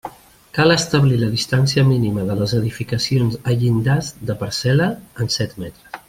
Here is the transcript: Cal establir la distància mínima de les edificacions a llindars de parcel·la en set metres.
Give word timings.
Cal 0.57 0.71
establir 0.75 1.17
la 1.23 1.27
distància 1.33 1.83
mínima 1.89 2.23
de 2.29 2.37
les 2.41 2.55
edificacions 2.61 3.37
a 3.51 3.55
llindars 3.65 4.09
de 4.31 4.37
parcel·la 4.45 4.89
en 5.27 5.35
set 5.41 5.55
metres. 5.65 5.99